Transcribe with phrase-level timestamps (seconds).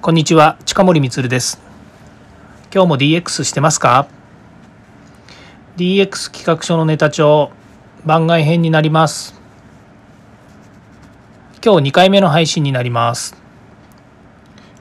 [0.00, 1.60] こんにちは近森光です。
[2.72, 4.06] 今日も DX してますか
[5.76, 7.50] ？DX 企画書のネタ帳
[8.06, 9.34] 番外編になります。
[11.64, 13.36] 今日2回目の配信になります。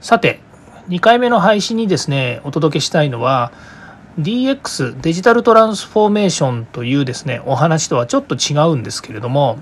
[0.01, 0.39] さて
[0.87, 3.51] 2回目の配信にですねお届けしたいのは
[4.19, 9.57] DX デジタルトランスフォーメーションというですねお話とはちょっと違うんですけれども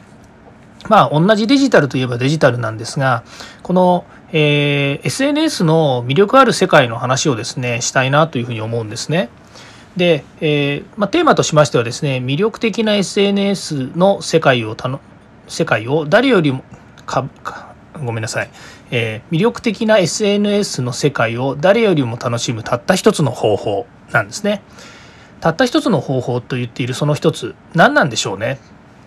[0.90, 3.24] まあ同じデジタルといえばデジタルなんですが
[3.64, 4.06] この、
[4.38, 9.30] えー、SNS の魅力ある世界の話をですねしたいなというふうに思うんですね。
[9.96, 15.00] で、えー、まあ、テーマとしましてはですね魅力的な SNS の世界をたの
[15.48, 16.66] 世界を誰よりも
[17.06, 17.30] か
[18.04, 18.50] ごめんなさい、
[18.92, 24.62] えー、魅力的な SNS の世界を誰よりも楽しむたった一つの方法なんですね。
[25.40, 28.60] たった一つの方法と言っているその一つ何なんでしょうね？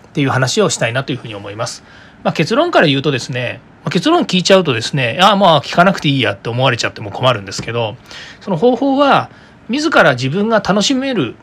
[0.09, 1.85] っていう話をしたいなというふうに思います。
[2.25, 7.97] まあ、結論から言うとですね、まあ、結論聞いちゃうとですね、ああまあ聞かなくていいやって思われちゃっても困るんですけど、
[8.41, 9.31] その方法は
[9.69, 11.37] 自ら自分が楽しめる、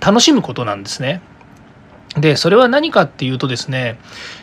[0.00, 1.22] 楽しむことなんですね。
[2.16, 3.98] で、それは何かっていうとですね、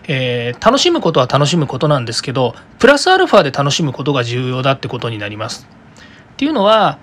[0.07, 5.67] えー、楽しむことは楽しむことなんですけど、プラスアルファで楽しむことが重要だってことになります。
[6.33, 6.99] っていうのは、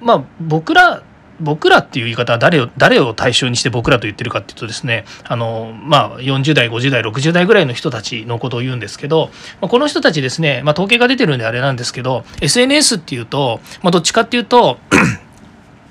[0.00, 1.02] まあ僕ら
[1.40, 14.78] 僕らっていう言い方は誰を誰を対象にして僕らと言ってるかっていうとですねあのまあ40代50代60代ぐらいの人たちのことを言うんですけど、まあ、この人たちですね、まあ、統計が出てるんであれなんですけど SNS っていうと、まあ、どっちかっていうと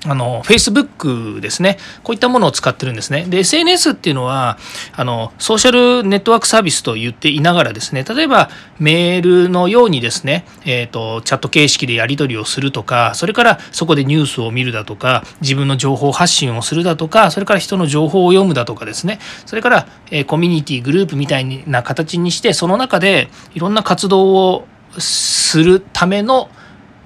[0.08, 1.78] あの、Facebook ですね。
[2.02, 3.24] こういったものを使ってるんですね。
[3.28, 4.58] で、SNS っていうのは、
[4.94, 24.66] あの、ソーシャルネットワークサービスと言っていながらですね、例えばメールのようにですね、えっ、ー、と、チャット形式でやり取りをするとか、それからそこでニュースを見るだとか、自分の情報発信をするだとか、それから人の情報を読むだとかですね、それから、えー、コミュニティ、グループみたいな形にして、その中でいろんな活動を
[24.98, 26.48] するための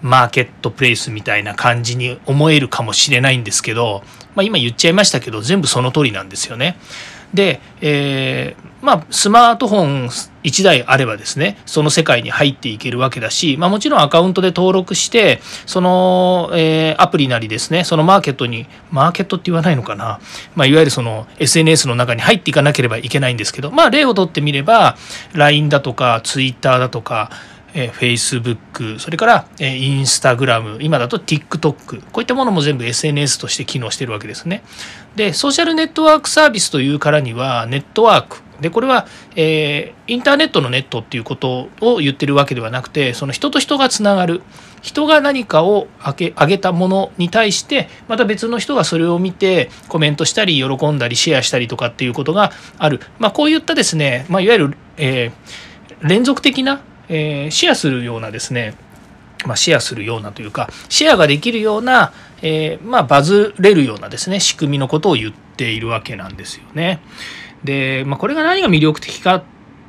[0.02, 4.02] マーケットプレイスみたいな感じに思えるかもしれないんですけど、
[4.34, 6.77] まあ、今言っちゃいましたけど全部その通りなんですよね。
[7.34, 10.08] で、えー、まあ、スマートフォン
[10.42, 20.18] 1台あればですねその世界に入っていけるわけだし、まあ、もちろんアカウントで登録してその、えー、アプリなりですねそのマーケットにマーケットって言わないのかな、
[20.56, 24.96] まあ、いわゆるその SNS の中に入っていかなければいけないんですけど、まあ、例をとってみれば
[25.34, 27.30] LINE だとか Twitter だとか
[27.75, 34.63] えー、Facebook それから、えー、Instagram 今だと TikTok こういったものも全部 SNS として機能してるわけですね。
[35.17, 38.42] でソーシャルネットワークサービスというからにはネットワーク。
[38.61, 44.42] でこれは、えー、インターネットのネットっていうことを言ってるわけではなくてその人と人がつながる。
[44.83, 58.74] 人が何かを上げたものに対してまた別の人がそれを見てコメントしたり喜んだりシェアしたりとかっていうことがある、まあ、こういったですね、まあ、いわゆる、えー、連続的なえー、シェアするようなですね、
[59.44, 67.00] まあ、シェアするようなというかシェアができるような、えー、まあ、バズれるようなですね仕組みのことを言っているわけなんですよね。
[67.64, 69.42] で、まあ、これが何が魅力的か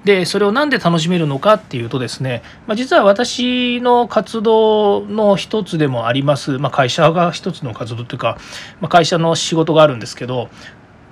[0.04, 8.38] でそれを何で楽しめるのかっていうとですね、まあ、実は私の活動の一つでもあります、まあ、会社が一つの活動というか、
[8.80, 10.50] まあ、会社の仕事があるんですけど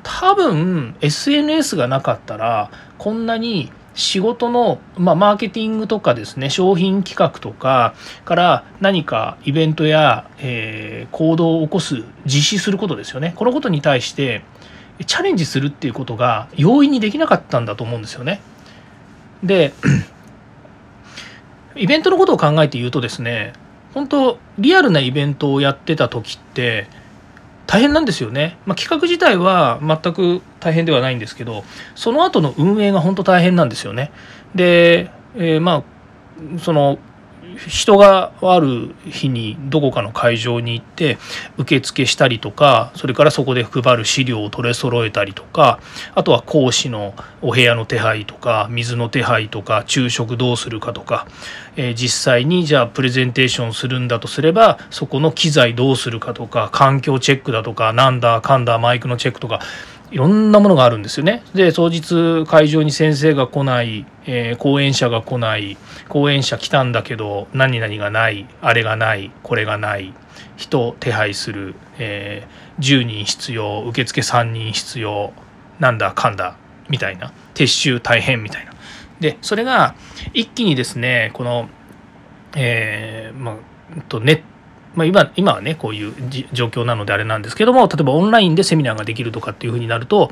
[0.02, 7.94] 多分 SNS がなかったらこんなに仕事の、まあ、マーケティングとかですね商品企画とか
[8.26, 14.44] から何かイベントや、えー、行動を起こす実施することですよねこのことに対して
[15.06, 18.42] チャレンジするっていうことが容易にできなかったんだと思うんですよね。
[19.44, 19.74] で
[21.76, 23.54] イベントのことを考えて言うとですね
[23.94, 26.88] 本当リアルなイベントをやってた時って
[27.70, 31.64] 大変なんですよね、まあ、企画自体は全く大変ではないんですけど
[31.94, 34.12] その後の運営が本当大変なんですよね。
[34.56, 36.98] で、えー、まあその
[37.68, 41.18] 人がある日にどこかの会場に行って
[41.58, 45.80] 受付したりとかそれからそこで配る資料を取り揃えたりとか
[46.16, 51.28] あとは講師のお部屋の手配とか水の手配とか昼食どうするかとか、
[51.76, 59.60] えー、実際にじゃあプレゼンテーションするんだとすればそこの機材どうするかとか環境チェックだとかなんだかんだマイクのチェックとか
[60.12, 61.44] いろんなものがあるんですよね。
[61.54, 65.76] で当日会場に先生が来ない、えー、講演者が来ない。
[66.08, 68.48] 講演者来たんだけど何々がない。
[68.62, 69.32] あれがない。
[69.42, 70.14] これがない。
[70.56, 73.84] 人手配する、えー、10人必要。
[73.88, 75.34] 受付3人必要。
[75.80, 76.58] なんだかんだ。
[76.90, 77.34] みたいな。
[77.56, 78.74] 撤収大変みたいな。
[79.20, 79.96] でそれが
[80.34, 81.68] 一気にですねこの、
[82.56, 84.44] えーまあ、とネ
[84.96, 86.14] まあ、今今はねこういう
[86.52, 90.32] 状況なのであれなんですけども例えばオンラインでセミナーができるとかっていうふうになると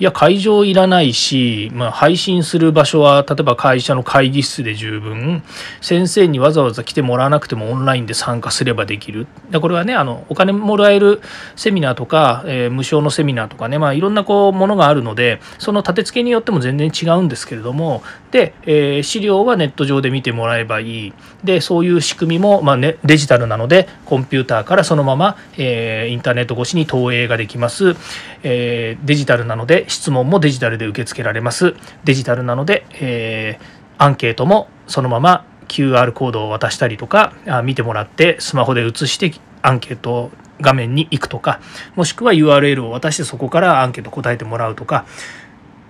[0.00, 5.42] いや会場いらないし、まあ、配信する場所は例えば会社の会議室で十分
[5.80, 9.28] 先生にわざわざ来てもらわなくてもオンラインで参加すればできる。
[9.50, 11.20] でこれはねあのお金もらえる
[11.54, 18.02] セミナーとか、えー、無償のセミナーとかね、まあ、いろんなこうものがあるのでその立て付けによっても全然違うんですけれども
[18.32, 21.12] で、えー、資料はネット上で見てもらえばいい。
[21.44, 27.96] でそういう仕組みも、まあね、デジタルなのでコンピューターからそのまま、えー、インターネット越しに投影ができます、
[28.42, 31.74] えデジタルなので質問もデジタルで受け付けられます。
[32.04, 39.32] デジタルなので、えー、アンケートもそのまま QR コードを渡したりとかあ見てもらってスマホで写して
[39.62, 40.30] アンケート
[40.60, 41.60] 画面に行くとか
[41.96, 45.06] もしくは URL を渡してそこからアンケート答えてもらうとか。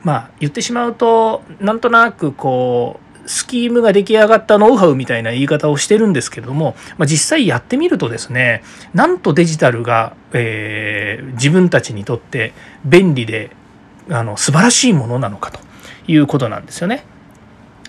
[0.03, 8.63] まあ言ってしまうとなんとなくこうスキームが出来上がったノウハウみたいな言い方をしてるんですけども、まあ、実際やってみるとですね
[8.93, 12.53] なんとデジタルが、えー、自分たちにとって
[12.85, 13.51] 便利で
[14.11, 15.61] あの素晴らしいものなのかと
[16.07, 17.05] いうことなんですよね。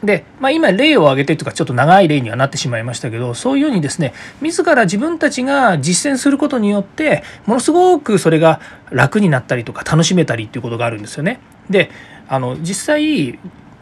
[0.03, 8.59] で、まあ、今例を挙げてというかちょっと長い例にはなってしまいましたけどそういうようにですね自ら自分たちが実践することによってものすごくそれが
[8.91, 11.39] 楽になったりとか楽しめたりっていうことがあるんですよね。
[11.69, 11.89] で
[12.27, 13.39] あの実際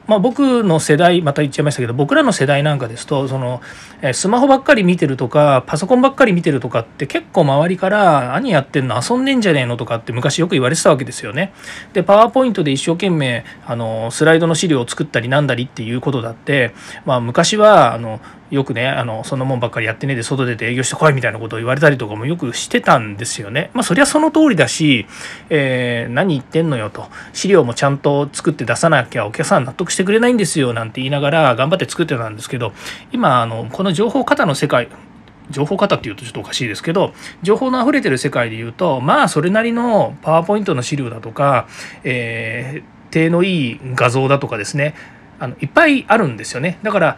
[0.07, 3.61] まあ、僕の世代また言っちゃいましたけど僕らの世代なんかですとその
[4.13, 11.53] スマホばっかり見てるとかパソコンばっかり見てるとかって結構周りから何やってんの遊んでんじゃねえのとかって昔よく言われてたわけですよね。
[11.93, 16.73] でパワーポイントで一生懸命あのスライドの資料を作ったりなんだりっていうことだって、
[17.05, 18.19] まあ、昔はあの
[18.53, 23.71] よくねあのそんなもんばっかりやってねえで外出て営業してこいみたいなことを言われたりとかもよくしてたんですよね。
[23.73, 25.07] まあそりゃその通りだし、
[25.49, 32.73] えー、何言ってんのよと資料もちゃんと作って出さなきゃお客さん納得してくれないんですよなんて言いながら頑張って作ってたんですけど
[33.11, 34.87] 今あのこの情報過多の世界
[35.49, 41.67] 情報型っていうとちょっとおかしいですけど情報の溢れてる世界で言うとまあそれなりのパワーポイントの資料だとか、
[42.03, 44.95] えー、手のいい画像だとかですね
[45.39, 47.17] あのいっぱいあるんですよねだから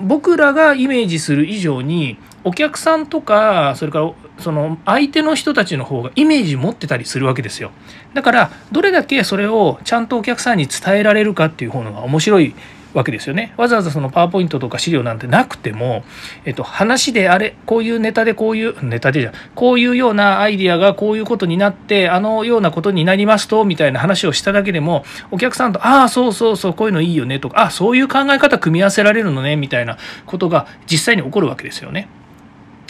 [0.00, 7.70] 僕らがイメージする以上にお客さんとかそれからその相手の人たちの方がイメージ持ってたりするわけですよ。
[8.14, 12.54] だからどれだけそれをちゃんとお客さんに伝えられるかっていう方のが面白い
[12.94, 13.52] わけですよね。
[13.56, 16.04] わざわざそのパワーポイントとか資料なんてなくても、
[16.44, 32.08] えっと、話であれ、こういうネタでこういう、ネタでじゃこういうようなアイディアがこういうことになって、あのようなことになりますと、みたいな話をしただけでも、お客さんと、ああ、そうそうそう、こういうのいいよね、とか、ああ、そういう考え方組み合わせられるのね、みたいなことが実際に起こるわけですよね。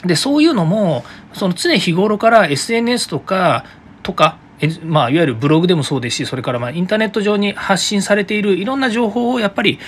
[0.04, 3.64] で、そういうのも、その常日頃から SNS とか、
[4.02, 4.36] とか、
[4.84, 9.78] まあ、いわゆるブログでもそうですしそれからまあインターネット上に発信されているいろんな情報をやっぱり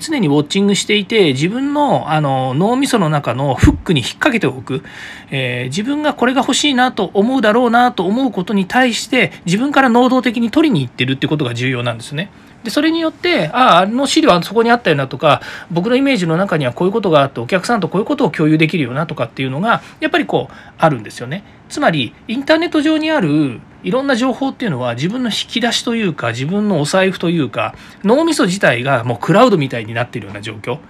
[0.00, 4.82] 常にウォッチングしていて自分のあの脳みその中のフックに引っ掛けておく、
[5.30, 12.30] えー、自分がこれが欲しいなと思うだろうなと思うことに対して自分から能動的に取りに行ってるってことが重要なんですね。
[12.64, 15.40] でそれによってあああの資料はそこにあったよなとか
[15.70, 21.44] 僕のイメージの中にはこういうことがあってお客さんとこういうことを共有できるよなとかっていうのがやっぱりこうあるんですよね。
[21.68, 30.80] つまりインターネット上にあるいろんな情報っていうのは自分の引き出しというか自分のお財布というか脳みそ自体がもうクラウドみたいになってるような状況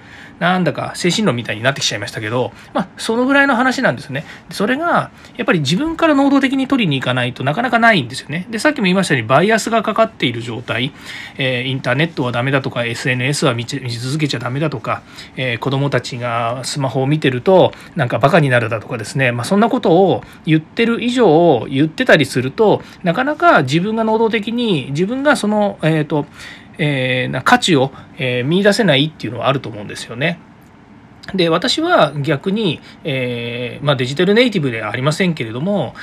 [0.40, 4.24] なんだか精神論みたいになってきちゃいましたけど、まあ、そのぐらいの話なんですね。
[4.50, 8.46] それが、やっぱり自分から能動的に取りに行かないとなかなかないんですよね。
[8.50, 10.92] で、さっきも言いましたように、バイアスがかかっている状態、
[11.36, 15.02] え、インターネットはダメだとか、SNS は見続けちゃダメだとか、
[15.36, 26.26] えー、子供たちがスマホを見てると、なんかバカになるだとかですね、まあ、そんなことを言ってる以上、言ってたりすると、なかなか自分が能動的に、自分がその、え、ー、と、
[26.78, 30.40] えー、な価値を、えー、見出せないっていうのはあると思うんですよね。
[31.34, 35.94] で私は逆に、えー、まあ、デジタルネイティブではありませんけれども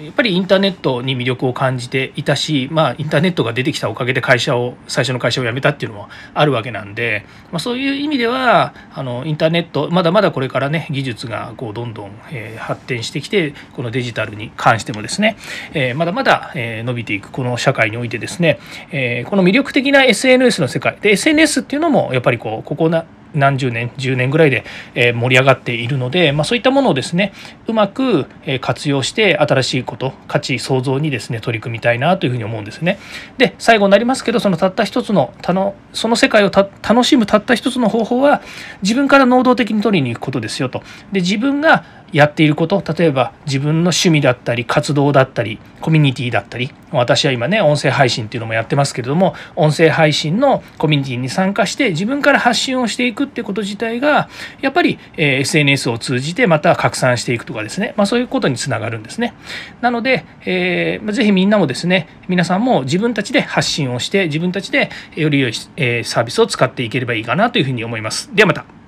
[0.00, 15.36] やっぱりインターネットに魅力を感じていたし、まあ、インターネットが出てきたおかげで会社を最初の会社を辞めたっていうのもあるわけなんで、まあ、そういう意味ではあのインターネットまだまだこれからね技術がこうどんどん、えー、発展してきてこのデジタルに関してもですね、
[15.74, 18.58] えー、まだまだ、え伸びていくこの社会においてですね、
[18.90, 20.96] えこの魅力的な SNS の世界。
[21.00, 27.32] で SNS っていうのもやっぱりこうここな何十年10年ぐらいで盛り上がっているので、まあ、そういったものをですね
[27.66, 28.26] うまく
[28.60, 32.98] 活用して新しいこと価値創造にですね取り組みたいなというふうに思うんですね。
[33.38, 38.42] で最後になりますけどそのたった一つのたのその世界を楽しむたった一つの方法は
[38.82, 40.82] 自分から能動的に取りに行くことですよと。
[41.12, 54.28] で自分がやっていること例えば自分の趣味だったり活動だったりコミュニティだったり私は今ね音声配信っていうのもやってますけれども音声配信のコミュニティに参加して自分から発信をしていくってこと自体が
[54.60, 59.34] やっぱり、え SNS を通じてまた拡散していくとかですね、まあ、そういうことにつながるんですね。
[59.80, 68.34] なので、えー、ぜひみんなもですね皆さんも自分たちで発信をして自分たちでより良い、えサービスを使っていければいいかなというふうに思います。
[68.34, 68.79] ではまた。